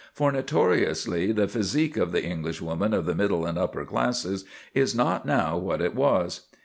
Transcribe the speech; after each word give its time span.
For, 0.13 0.31
notoriously, 0.31 1.31
the 1.31 1.47
physique 1.47 1.95
of 1.95 2.11
the 2.11 2.23
Englishwoman 2.23 2.91
of 2.91 3.05
the 3.05 3.13
middle 3.13 3.45
and 3.45 3.55
upper 3.55 3.85
classes 3.85 4.45
is 4.73 4.95
not 4.95 5.27
now 5.27 5.59
what 5.59 5.79
it 5.79 5.93
was. 5.93 6.47